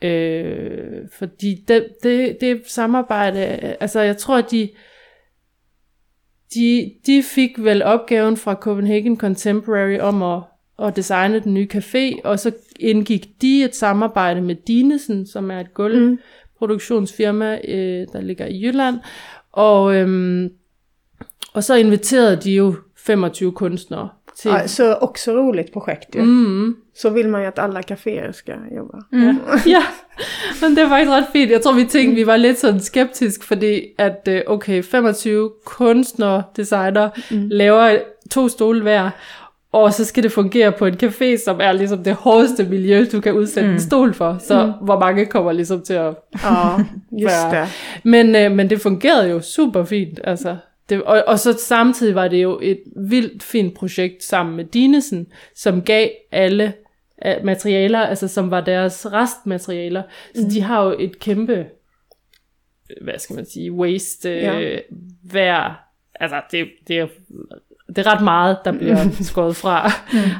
[0.02, 3.40] Øh, fordi det, det, det samarbejde,
[3.80, 4.70] altså jeg tror, at de,
[6.54, 10.44] de, de fik vel opgaven fra Copenhagen Contemporary om at,
[10.88, 15.60] at designe den nye café, og så indgik de et samarbejde med Dinesen, som er
[15.60, 19.00] et gulvproduktionsfirma, øh, der ligger i Jylland,
[19.52, 20.50] og, øhm,
[21.54, 24.10] og så inviterede de jo 25 kunstnere
[24.42, 24.52] til...
[24.52, 26.22] Ja, så också roligt projekt ju.
[26.22, 29.00] Mm, Så vill man ju att alla kaféer ska jobba.
[29.66, 29.84] ja,
[30.62, 31.52] men det var faktisk ret fint.
[31.52, 36.44] Jeg tror, vi tænkte, vi var lidt sådan skeptisk, fordi at, øh, okay, 25 kunstnere,
[36.58, 37.48] designer, mm.
[37.52, 37.98] laver
[38.32, 39.10] to stole hver,
[39.72, 43.22] og så skal det fungere på en café, som er ligesom det hårdeste miljø, du
[43.22, 43.74] kan udsætte mm.
[43.74, 44.38] en stol for.
[44.40, 44.72] Så mm.
[44.86, 46.16] hvor mange kommer ligesom til at...
[46.44, 46.78] Ja,
[47.24, 47.68] just det.
[48.04, 50.56] Men, øh, men det fungerede jo super fint, altså.
[50.90, 55.28] Det, og, og så samtidig var det jo et vildt fint projekt sammen med Dinesen,
[55.56, 56.74] som gav alle
[57.26, 60.04] øh, materialer, altså som var deres restmaterialer.
[60.36, 61.66] Så de har jo et kæmpe,
[63.02, 64.80] hvad skal man sige, waste øh, Ja.
[65.24, 65.80] hver,
[66.20, 67.08] altså det, det er
[67.96, 69.92] det er ret meget, der bliver skåret fra.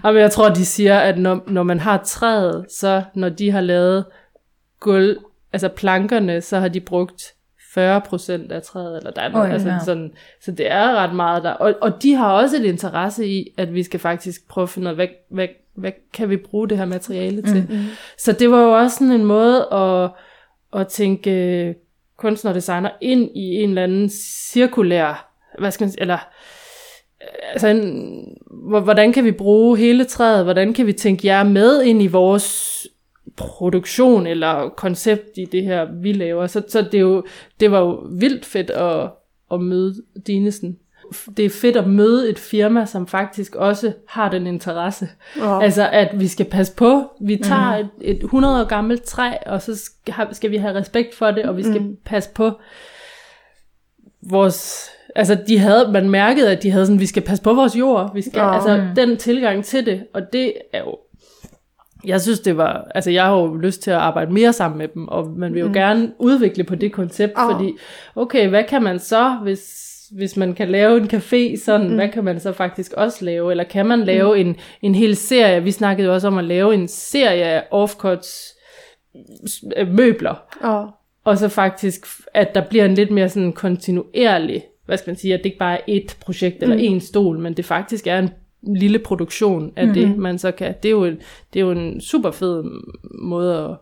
[0.04, 3.62] Og jeg tror, de siger, at når, når man har træet, så når de har
[3.62, 4.06] lavet
[4.80, 5.18] gulv,
[5.54, 7.24] altså plankerne, så har de brugt
[7.78, 9.80] 40% af træet, eller der er noget, altså ja.
[9.86, 11.52] sådan, så det er ret meget der.
[11.52, 14.86] Og, og de har også et interesse i, at vi skal faktisk prøve at finde
[14.86, 17.66] ud af, hvad, hvad, hvad kan vi bruge det her materiale til.
[17.70, 17.78] Mm.
[18.18, 20.10] Så det var jo også sådan en måde at,
[20.82, 21.76] at tænke
[22.18, 24.10] kunstner og designer ind i en eller anden
[24.50, 26.18] cirkulær, hvad skal man sige, eller
[27.52, 28.38] altså, en,
[28.70, 32.08] hvor- hvordan kan vi bruge hele træet, hvordan kan vi tænke jer med ind i
[32.08, 32.88] vores
[33.40, 36.48] produktion eller koncept i det her, vi laver.
[36.48, 37.24] Så, så det, er jo,
[37.60, 39.12] det var jo vildt fedt at,
[39.52, 39.96] at møde
[40.28, 40.78] Dinesen.
[41.38, 45.10] Det er fedt at møde et firma, som faktisk også har den interesse.
[45.38, 45.62] Ja.
[45.62, 47.04] Altså, at vi skal passe på.
[47.22, 51.16] Vi tager et, et 100 år gammelt træ, og så skal, skal vi have respekt
[51.16, 52.52] for det, og vi skal passe på
[54.22, 57.76] vores altså de havde, man mærkede, at de havde sådan, vi skal passe på vores
[57.76, 58.54] jord, vi skal, ja.
[58.54, 60.98] altså den tilgang til det, og det er jo,
[62.06, 64.88] jeg synes det var, altså jeg har jo lyst til at arbejde mere sammen med
[64.88, 65.74] dem, og man vil jo mm.
[65.74, 67.54] gerne udvikle på det koncept, Ja.
[67.54, 67.74] fordi,
[68.16, 71.96] okay, hvad kan man så, hvis, hvis man kan lave en café sådan, mm.
[71.96, 74.50] hvad kan man så faktisk også lave, eller kan man lave mm.
[74.50, 78.54] en, en hel serie, vi snakkede jo også om at lave en serie af offcuts
[79.78, 80.84] øh, møbler, Ja.
[81.24, 85.34] og så faktisk, at der bliver en lidt mere sådan kontinuerlig, hvad skal man sige,
[85.34, 88.30] at det ikke bare er et projekt eller en stol, men det faktisk er en
[88.62, 90.02] lille produktion af mm-hmm.
[90.10, 90.74] det, man så kan.
[90.84, 91.20] Det er jo, en-
[91.54, 92.64] det er jo en super fed
[93.22, 93.78] måde at,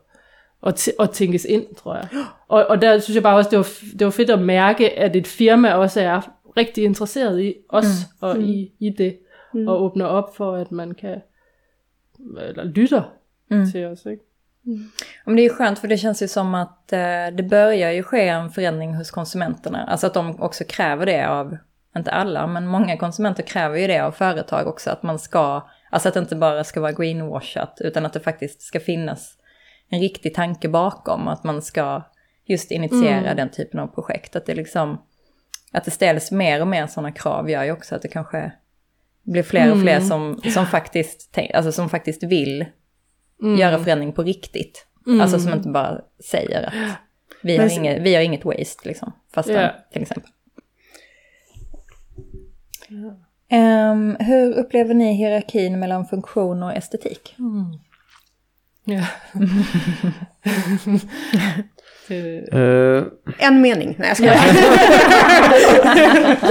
[0.68, 2.08] at, t- at tænkes ind, tror jeg.
[2.48, 3.68] Og, og der synes jeg bare også, det var,
[4.00, 8.28] det var fedt at mærke, at et firma også er rigtig interesseret i os mm.
[8.28, 9.18] og i, i det,
[9.54, 9.68] mm.
[9.68, 11.22] og åbner op for, at man kan,
[12.42, 13.04] eller lytter
[13.52, 13.66] mm.
[13.72, 14.24] til os, ikke?
[15.26, 18.04] Men det är ju skönt för det känns ju som att eh, det börjar ju
[18.04, 19.86] ske en förändring hos konsumenterna.
[19.86, 21.58] Alltså att de också kräver det av,
[21.98, 24.90] inte alla, men många konsumenter kräver ju det av företag också.
[24.90, 28.62] Att man ska, alltså att det inte bara ska vara greenwashat utan att det faktiskt
[28.62, 29.34] ska finnas
[29.90, 31.28] en riktig tanke bakom.
[31.28, 32.04] Att man ska
[32.46, 34.36] just initiera den typen av projekt.
[34.36, 35.02] Att det liksom,
[35.72, 38.52] att det ställs mer och mer sådana krav gör ju också att det kanske
[39.24, 42.66] blir fler och fler som, som, faktiskt, alltså som faktiskt vill
[43.60, 44.88] göra förändring på riktigt.
[45.22, 46.74] Alltså som inte bara säger att
[47.44, 49.14] vi har, Men- inget, vi har inget waste, liksom.
[49.34, 49.70] Fast Ja.
[49.94, 50.32] till exempel.
[53.52, 57.36] Ehm, hur upplever ni hierarkin mellan funktion och estetik?
[58.86, 59.06] Ja.
[62.08, 63.04] det, Eh,
[63.48, 63.96] En mening.
[64.00, 64.34] Nej, jag skojar.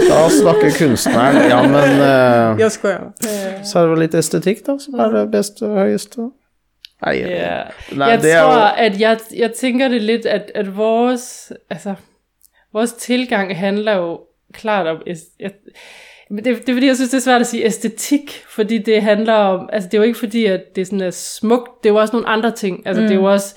[0.08, 3.12] da snakker kunstneren Ja, men eh, Jag skojar.
[3.64, 6.26] så er det vel litt estetikk, da, som er det og høyeste.
[7.06, 7.64] Nei, ja.
[7.92, 11.52] nei jeg det er tror, jo at jeg, jeg tænker det lidt, at, at vores,
[11.70, 11.94] altså,
[12.72, 14.20] vores tilgang handler jo
[14.52, 15.52] klart om, jeg,
[16.28, 19.32] det, det er fordi, jeg synes, det er svært at sige æstetik, fordi det handler
[19.32, 22.00] om, altså det er jo ikke fordi, at det sådan er smukt, det er jo
[22.00, 23.08] også nogle andre ting, altså mm.
[23.08, 23.56] det er jo også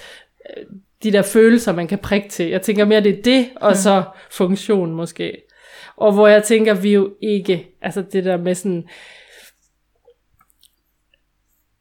[0.58, 0.64] øh,
[1.04, 2.50] de der følelser, man kan prikke til.
[2.50, 5.42] Jeg tænker mere, det er det, og så funktion måske.
[5.96, 8.84] Og hvor jeg tænker, vi jo ikke, altså det der med sådan,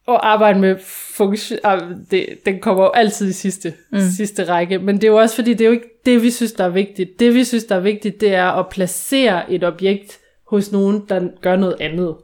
[0.09, 0.77] at arbejde med
[1.17, 3.99] funktion, ah, det, den kommer jo altid i sidste, mm.
[4.17, 6.53] sidste række, men det er jo også fordi, det er jo ikke det, vi synes,
[6.53, 7.21] der er vigtigt.
[7.21, 10.21] Det, vi synes, der er vigtigt, det er at placere et objekt
[10.51, 12.17] hos nogen, der gør noget andet.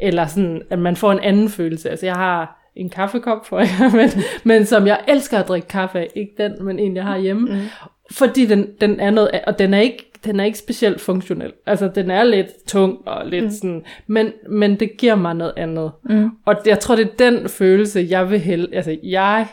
[0.00, 1.90] Eller sådan, at man får en anden følelse.
[1.90, 4.10] Altså, jeg har en kaffekop for jer, men,
[4.44, 6.08] men som jeg elsker at drikke kaffe af.
[6.14, 7.54] Ikke den, men en, jeg har hjemme.
[7.54, 7.60] Mm.
[8.10, 11.52] Fordi den, den er noget, og den er ikke den er ikke specielt funktionel.
[11.66, 13.50] Altså, den er lidt tung og lidt mm.
[13.50, 15.92] sådan, men, men det giver mig noget andet.
[16.04, 16.30] Mm.
[16.46, 19.46] Og jeg tror, det er den følelse, jeg vil hælde, altså jeg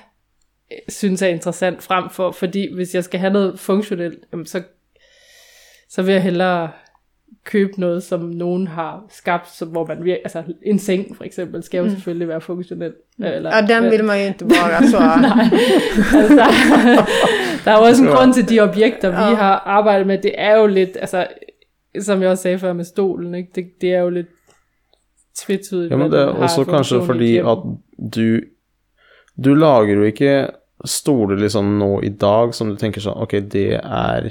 [0.72, 4.62] øh, synes er interessant frem for, fordi hvis jeg skal have noget funktionelt, så,
[5.90, 6.70] så vil jeg hellere
[7.50, 11.64] købe noget, som nogen har skabt, så, hvor man vir- altså en seng for eksempel,
[11.64, 11.90] skal jo mm.
[11.90, 12.94] selvfølgelig være funktionel.
[13.20, 14.98] Eller, Ja, den vill man ju inte vara så.
[16.18, 16.44] altså,
[17.66, 20.18] der, er jo også en grund til de objekter, vi har arbejdet med.
[20.18, 21.28] Det er jo lidt, altså,
[22.00, 23.50] som jeg også sagde før med stolen, ikke?
[23.56, 24.28] Det, det er jo lidt
[25.38, 25.92] tvetydigt.
[25.92, 27.58] Ja, men det er også kanskje fordi at
[28.16, 28.40] du
[29.46, 30.48] Du lager jo ikke
[30.86, 34.30] stoler liksom nå i dag som du tenker sånn Ok, det er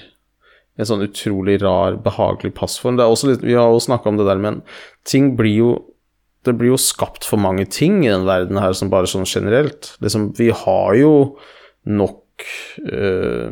[0.79, 2.97] en sånn utrolig rar, behagelig passform.
[2.99, 4.61] Det er også litt Vi har jo snakka om det der, men
[5.05, 5.71] ting blir jo
[6.47, 9.97] Det blir jo skapt for mange ting i den verden her, som bare sånn generelt.
[10.01, 11.11] Liksom, vi har jo
[11.85, 12.45] nok
[12.93, 13.51] eh,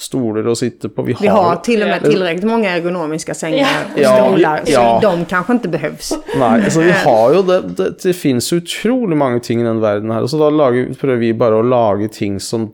[0.00, 1.02] stoler å sitte på.
[1.02, 5.00] Vi har, Vi har till och med tillräckligt många ergonomiska sängar och Ja, stolar, ja.
[5.02, 6.12] så de kanske inte behövs.
[6.36, 10.10] Nei, altså vi har jo det Det, det finnes utrolig mange ting i den verden
[10.10, 12.70] her, så da lager, prøver vi bare å lage ting som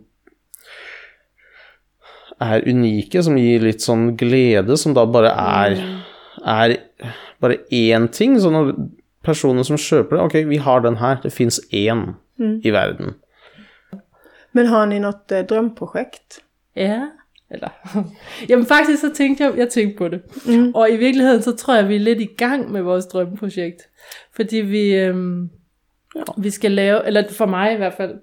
[2.40, 5.78] er unike, som gir litt sånn glede, som da bare er
[6.46, 6.76] er
[7.40, 8.40] bare én ting.
[8.40, 8.74] Så når
[9.24, 13.14] personer som kjøper det Ok, vi har den her, det fins én i verden.
[14.52, 16.40] Men har ni något eh, drömprojekt?
[16.76, 17.08] Ja,
[17.50, 17.68] eller...
[18.48, 20.20] Jamen faktisk så tænkte jeg, jeg tænkte på det.
[20.46, 20.72] Mm.
[20.74, 23.82] Og i virkeligheden så tror jeg, vi er lidt i gang med vores drømmeprojekt.
[24.36, 25.50] Fordi vi, øhm,
[26.16, 26.22] ja.
[26.38, 28.14] vi skal lave, eller for mig i hvert fald,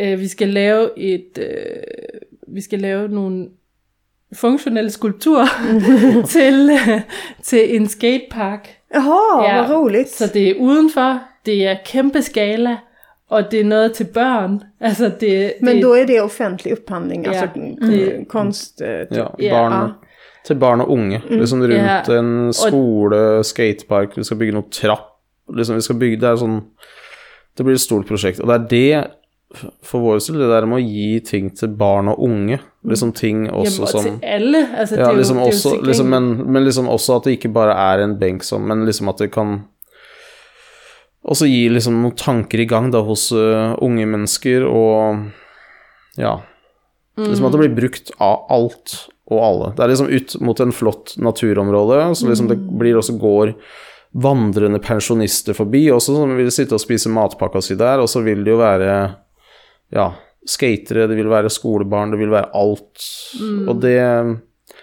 [0.00, 1.82] øh, vi skal lave et, øh,
[2.54, 3.48] vi skal lave nogle
[4.34, 5.46] funktionelle skulpturer
[6.36, 7.00] til, øh,
[7.42, 8.68] til en skatepark.
[8.94, 10.08] Jaha, Ja, vad roligt.
[10.10, 12.76] Så det er udenfor, det er kæmpe skala,
[13.30, 14.62] og det er noget til børn.
[14.80, 17.30] Altså det, Men det, då är det offentlig upphandling, Ja.
[17.30, 18.24] alltså mm.
[18.24, 18.78] konst...
[18.78, 19.16] typ.
[19.18, 19.50] Ja, Ja.
[19.68, 19.90] barn,
[20.46, 21.22] til barn og unge.
[21.30, 21.74] Liksom rundt
[22.08, 22.18] Ja.
[22.18, 25.00] en skole, skatepark, vi skal bygge noe trapp.
[25.56, 26.60] Liksom vi skal bygge, Det er sånn
[27.58, 28.40] Det blir et stort prosjekt.
[28.40, 29.10] Og det er det
[29.82, 33.46] for vår del, det der med å gi ting til barn og unge, liksom ting
[33.48, 34.60] også og som til alle.
[34.76, 38.04] Altså, Ja, liksom jo også, liksom, men, men liksom også at det ikke bare er
[38.04, 39.62] en benk som Men liksom at det kan
[41.28, 45.26] også gi liksom noen tanker i gang da hos øh, unge mennesker, og
[46.20, 46.38] ja
[47.18, 48.92] Liksom at det blir brukt av alt
[49.28, 49.70] og alle.
[49.74, 53.56] Det er liksom ut mot en flott naturområde, så liksom det blir også går
[54.14, 58.44] vandrende pensjonister forbi, også som vil sitte og spise matpakka si der, og så vil
[58.46, 58.92] det jo være
[59.92, 60.08] ja,
[60.46, 63.04] skatere, det vil være skolebarn, det vil være alt.
[63.68, 63.98] Og det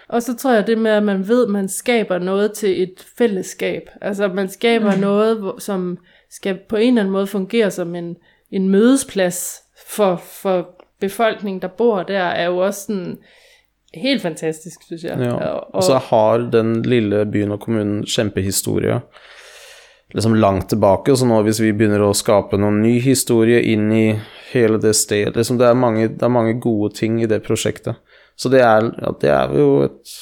[0.08, 3.06] Og så tror jeg det med, at man ved, at man skaber noget til et
[3.18, 3.82] fællesskab.
[4.00, 5.00] Altså man skaber mm.
[5.00, 5.98] noget, som
[6.30, 8.16] skal på en eller anden måde fungere som en,
[8.50, 10.68] en mødesplads for, for
[11.00, 13.18] befolkningen, der bor der, er jo også sådan
[13.94, 15.18] helt fantastisk, synes jeg.
[15.18, 19.00] Ja, Og, og så har den lille byen og kommunen kjempehistorie
[20.14, 24.06] liksom langt tilbake, så nå hvis vi begynner å skape noen ny historie inn i
[24.52, 27.98] hele det stedet liksom det, er mange, det er mange gode ting i det prosjektet.
[28.36, 30.16] Så det er, ja, det er jo et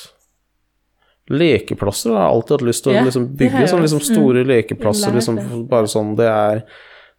[1.33, 4.12] Lekeplasser har jeg alltid hatt lyst til å liksom bygge, har sånn liksom også.
[4.12, 6.59] store lekeplasser, En liksom bare sånn Det er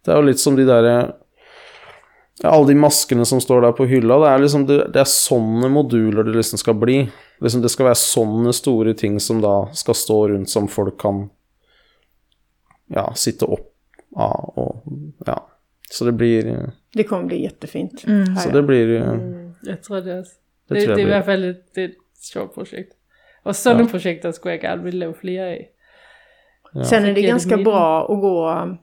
[0.04, 0.98] Det er jo litt som de derre
[2.44, 5.70] alle de maskene som står der på hylla, det er liksom det, det er sånne
[5.72, 6.98] moduler det liksom skal bli.
[7.40, 11.22] Liksom det skal være sånne store ting som da skal stå rundt som folk kan
[12.90, 13.72] ja, sitte opp
[14.16, 14.82] av og
[15.26, 15.38] ja.
[15.90, 18.04] Så det blir Det kommer bli jättefint.
[18.06, 18.36] Mm.
[18.36, 18.88] Så det blir
[19.66, 20.32] jeg tror det også.
[20.68, 21.14] Det Det, det, tror det er i blir.
[21.14, 21.96] hvert fald et, det er et
[22.32, 22.92] sjovt projekt.
[23.44, 23.90] Og sådanne Ja.
[23.90, 25.66] projekter skulle jeg gerne ville lave flere af.
[26.84, 28.76] Sen är det jag ganska är bra att gå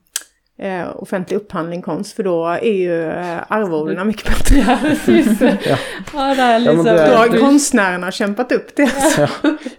[0.63, 4.57] eh, offentlig upphandling konst för då är ju eh, arvodena mycket bättre.
[4.57, 5.41] Ja, precis.
[5.41, 5.77] ja.
[6.13, 6.85] Der er men ligesom...
[6.85, 8.91] det Då er- har konstnärerna kämpat upp det.
[9.17, 9.27] ja.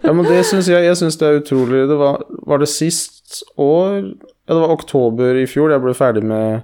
[0.01, 3.43] ja, men det syns jeg Jeg syns det er utrolig Det var, var det sist
[3.57, 3.95] år
[4.47, 6.61] Ja, det var oktober i fjor jeg ble ferdig med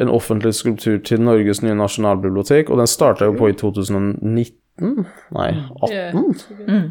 [0.00, 5.06] en offentlig skulptur til Norges nye nasjonalbibliotek, og den starta jo på i 2019?
[5.34, 5.48] Nei,
[5.82, 5.90] 18?
[5.90, 6.12] Ja.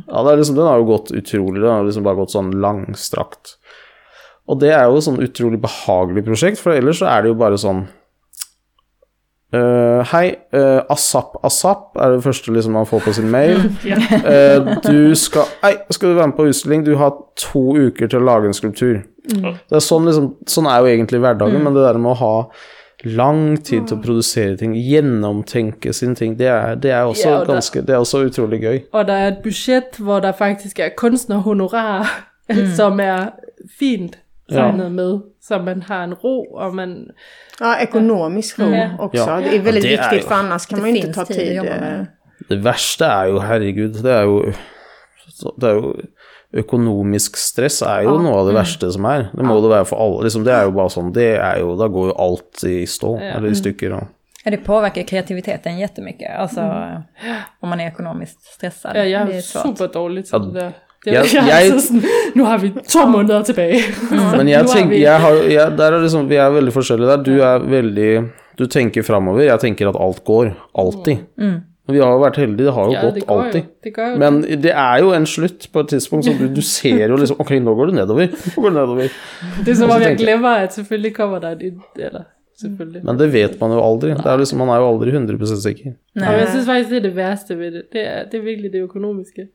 [0.07, 2.51] Ja, det er liksom, den har jo gått utrolig, den har liksom bare gått sånn
[2.59, 3.53] langstrakt.
[4.47, 7.59] Og det er jo sånn utrolig behagelig prosjekt, for ellers så er det jo bare
[7.59, 7.83] sånn
[9.55, 13.59] eh, Hei, uh, ASAP ASAP er det første liksom man får på sin mail.
[14.27, 16.85] Eh, du skal Hei, skal du være med på utstilling?
[16.87, 19.03] Du har to uker til å lage en skulptur.
[19.27, 22.35] Det er sånn, liksom, sånn er jo egentlig hverdagen, men det der med å ha
[23.05, 27.41] lang tid til å produsere ting, gjennomtenke sine ting, det er, det er også Ja,
[27.45, 28.79] ganske Det er også utrolig gøy.
[28.91, 32.07] Og der er et budget, hvor der faktisk er kunstnerhonorar,
[32.49, 32.63] mm.
[32.79, 33.35] som er
[33.67, 34.17] fint
[34.49, 35.21] tegnet med.
[35.41, 37.07] Så man har en ro, og man...
[37.59, 38.89] Ja, ekonomisk ro Ja.
[38.99, 39.17] också.
[39.17, 39.37] Ja.
[39.39, 41.25] Det är väldigt Ja, det är viktigt ju- för annars kan man ju inte ta
[41.25, 41.61] tid.
[42.49, 44.53] Det verste er jo, herregud, det er jo
[45.61, 45.95] Det er jo
[46.53, 48.21] Økonomisk stress er jo Ja.
[48.23, 49.25] noe av det verste som er.
[49.33, 50.23] Det må det være for alle.
[50.23, 53.19] Liksom, det er jo bare sånn Det er jo Da går jo alt i stå,
[53.21, 53.33] Ja.
[53.35, 53.93] eller i stykker.
[53.93, 54.07] Og.
[54.45, 56.61] Ja, det påverkar kreativiteten jättemycket, alltså
[57.61, 58.95] om man är ekonomiskt stressad.
[58.95, 59.77] Ja, jeg det er är svårt.
[59.77, 60.73] super dårlig til Ja, det.
[61.05, 62.03] Det jeg- er, jeg, jeg- er så sådan,
[62.35, 63.79] nu har vi to måneder tilbage.
[64.09, 67.23] Så Men jeg vi- jeg har, jeg, der er liksom, Vi er veldig forskjellige der.
[67.23, 68.29] Du er veldig
[68.59, 69.41] Du tenker framover.
[69.41, 70.47] Jeg tenker at alt går.
[70.77, 71.17] Alltid.
[71.89, 72.65] Vi har jo vært heldige.
[72.65, 73.61] Det har jo Ja, gått det går alltid.
[73.61, 73.67] jo.
[73.83, 74.17] Det jo.
[74.17, 77.37] Men det er jo en slutt på et tidspunkt, så du, du ser jo liksom
[77.39, 78.27] Ok, nå går det nedover.
[78.27, 79.07] Nå går det nedover.
[79.65, 81.73] det er som om jeg tænker jeg- glemmer, at selvfølgelig kommer der et...
[81.99, 82.21] Eller,
[82.61, 83.03] selvfølgelig.
[83.05, 84.13] Men det vet man jo aldri.
[84.17, 85.95] Det er liksom, man er jo aldri 100 sikker.
[86.15, 87.83] Og jeg synes faktisk, det er det værste ved det.
[87.93, 89.47] Det er, det er virkelig det økonomiske.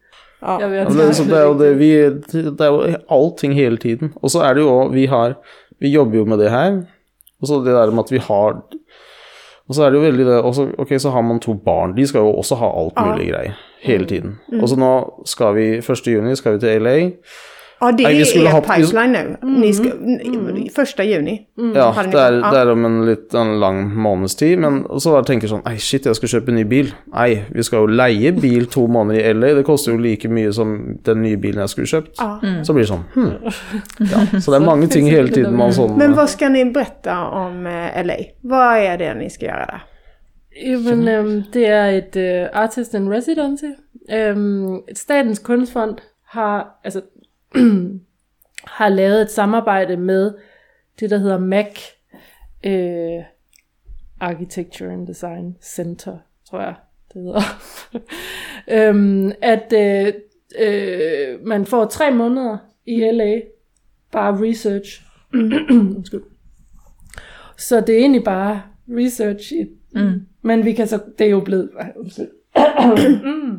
[0.42, 0.58] Ja.
[0.58, 1.90] Jeg men det, er liksom, det er jo det vi
[2.32, 4.12] Det er jo allting hele tiden.
[4.22, 5.36] Og så er det jo òg Vi har
[5.80, 6.82] Vi jobber jo med det her.
[7.40, 8.62] Og så det der med at vi har
[9.68, 11.96] Og så er det jo veldig det også, Ok, så har man to barn.
[11.96, 13.54] De skal jo også ha alt mulig greier.
[13.82, 14.38] Hele tiden.
[14.60, 16.06] Og så nå skal vi 1.
[16.06, 16.96] juni skal vi til LA.
[17.82, 19.36] Ja, det Nej, vi är skulle ha- pipeline nu.
[19.42, 21.46] Ni ska, n- första juni.
[21.74, 22.50] Ja, Har ni- det er, ja.
[22.50, 24.58] det er om en litt en lang måneds tid.
[24.58, 26.92] Men så tenker jeg sånn Nei, shit, jeg skal kjøpe en ny bil.
[27.12, 29.54] Nei, vi skal jo leie bil to måneder i LA.
[29.58, 32.14] Det koster jo like mye som den nye bilen jeg skulle kjøpt.
[32.22, 32.38] Ja.
[32.62, 33.32] Så blir det sånn hm.
[34.12, 37.18] ja, Så det er mange ting hele tiden man sånn Men vad ska ni berätta
[37.28, 38.16] om eh, LA?
[38.42, 39.82] Vad är det ni ska göra där?
[40.66, 43.72] Jamen, øhm, det er et øh, artist in residency.
[44.12, 45.96] Øhm, statens kunstfond
[46.28, 47.00] har, altså,
[48.78, 50.34] har lavet et samarbejde med
[51.00, 51.78] det, der hedder MAC
[52.64, 53.24] øh,
[54.20, 56.18] Architecture and Design Center,
[56.50, 56.74] tror jeg,
[57.14, 57.40] det hedder.
[58.88, 60.12] øhm, at øh,
[60.58, 63.40] øh, man får tre måneder i LA,
[64.12, 65.02] bare research.
[65.96, 66.22] Undskyld.
[67.58, 70.26] Så det er egentlig bare research i Mm.
[70.42, 71.70] men vi kan så, det er jo blevet.
[73.24, 73.58] Mm.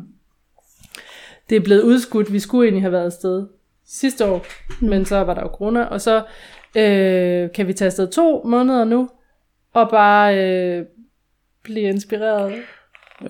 [1.50, 3.46] det er blevet udskudt, vi skulle egentlig have været afsted
[3.86, 4.46] sidste år,
[4.80, 6.22] men så var der jo corona, og så
[6.76, 9.08] øh, kan vi tage afsted to måneder nu,
[9.74, 10.84] og bare øh,
[11.64, 12.52] bli inspireret.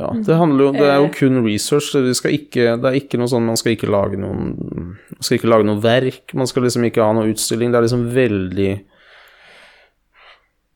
[0.00, 1.96] Ja, det handler jo Det er jo kun research.
[1.96, 5.36] Det, skal ikke, det er ikke noe sånn Man skal ikke lage noen Man skal
[5.36, 6.32] ikke lage noe verk.
[6.34, 7.70] Man skal liksom ikke ha noe utstilling.
[7.70, 8.70] Det er liksom veldig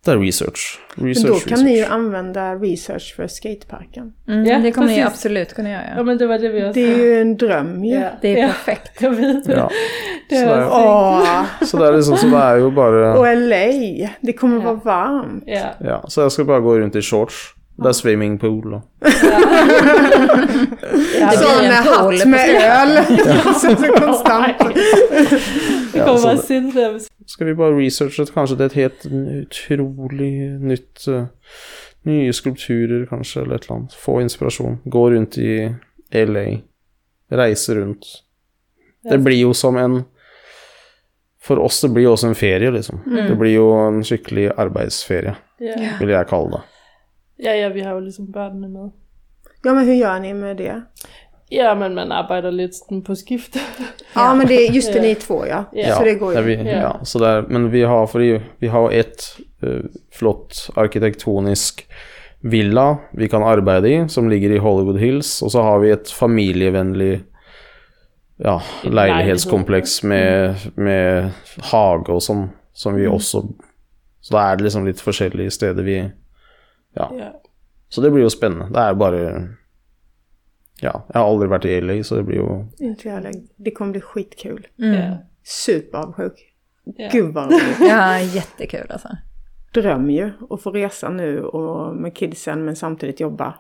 [0.05, 0.78] Det er research.
[0.94, 1.92] Men Research, då kan ni ju research.
[1.94, 4.12] använda research för skateparken.
[4.28, 5.07] Mm, Ja, det kommer ni precis.
[5.12, 5.82] absolut kunna göra.
[5.96, 7.94] Ja, men det var det vi Det är ju en dröm ju.
[7.94, 8.09] Ja.
[8.22, 8.46] Det är Ja.
[8.49, 9.01] perfekt.
[9.49, 9.70] Ja.
[10.28, 13.36] Det Så det er, Åh, så det er liksom Så det er jo bare och
[13.36, 14.09] LA.
[14.20, 15.42] Det kommer vara varmt.
[15.46, 15.66] Ja.
[15.80, 17.34] Ja, så jeg skal bare gå rundt i shorts.
[17.78, 18.80] Det er swimmingpool og
[21.20, 21.30] ja.
[21.30, 23.05] Det Så blir en med pool hatt med öl.
[23.55, 24.57] så, så konstant.
[25.99, 28.72] Det Ja, kommer så bare hvis- Skal vi bare researche et- kanskje det er et
[28.72, 29.07] helt
[29.42, 31.26] utrolig nytt eh,
[32.07, 33.92] Nye skulpturer, kanskje, eller et eller annet.
[33.99, 34.78] Få inspirasjon.
[34.88, 35.74] Gå rundt i
[36.14, 36.61] LA.
[37.32, 38.07] Reise rundt.
[39.11, 40.05] Det blir jo som en
[41.40, 43.01] For oss det blir jo også en ferie, liksom.
[43.07, 45.74] Det blir jo en skikkelig arbeidsferie, Ja.
[46.01, 46.61] vil jeg kalle det.
[47.44, 48.90] ja, ja, vi har jo ligesom børnene med.
[49.64, 50.82] Ja, men hur gör ni med det?
[51.51, 53.57] Ja, men man arbejder lidt sådan på skift.
[54.14, 55.64] Ja, men det är just det ni två ja.
[55.72, 55.94] Ja.
[55.94, 56.44] Så det går det ju.
[56.44, 56.80] vi, Ja.
[56.80, 59.80] ja, så er, men vi har, fordi vi har et eh,
[60.12, 61.86] flott arkitektonisk
[62.40, 66.12] villa vi kan arbeide i, som ligger i Hollywood Hills, og så har vi et
[66.12, 67.22] familievennlig
[68.38, 71.30] ja, Et leilighetskompleks med, med
[71.72, 73.42] hage og sånn, som vi også
[74.20, 75.99] Så da er det liksom litt forskjellige steder vi
[76.96, 77.09] Ja.
[77.18, 77.32] ja.
[77.88, 78.66] Så det blir jo spennende.
[78.74, 79.20] Det er bare
[80.82, 83.32] Ja, jeg har aldri vært i LA, så det blir jo Inte jag heller.
[83.56, 84.66] Det kommer bli skitkul.
[84.76, 85.16] ja.
[85.44, 86.32] Superavsjuk.
[86.98, 87.08] Ja.
[87.12, 87.80] Gud vad roligt.
[87.80, 89.08] Ja, jättekul alltså.
[89.74, 93.54] Dröm ju att få resa nu och med kidsen men samtidigt jobba.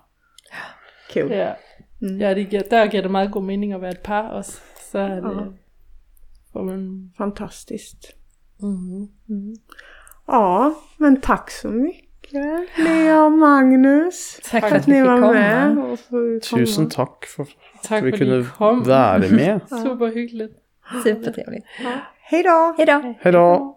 [1.12, 1.30] Kul.
[1.32, 1.56] Ja,
[1.98, 4.60] ja det der giver det meget god mening at være et par også.
[4.92, 5.46] Så er det, Ja.
[6.52, 7.12] får man...
[7.18, 8.06] Fantastiskt.
[8.62, 9.08] Mm.
[10.26, 12.07] Ja, men tack så mycket
[12.76, 14.40] Lea och Magnus.
[14.50, 15.78] Tack för att ni var med.
[15.78, 16.60] Och för komma.
[16.60, 17.46] Tusen takk for
[17.82, 18.82] Tak at vi kunne kom.
[18.84, 19.60] være med.
[19.68, 20.54] Super hyggeligt.
[21.04, 21.66] Supertrevligt.
[22.20, 22.74] Hej då!
[22.76, 23.14] Hej då!
[23.20, 23.74] Hei da.